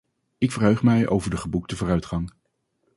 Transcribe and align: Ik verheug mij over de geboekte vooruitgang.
Ik 0.37 0.51
verheug 0.51 0.83
mij 0.83 1.07
over 1.07 1.29
de 1.29 1.37
geboekte 1.37 1.75
vooruitgang. 1.75 2.33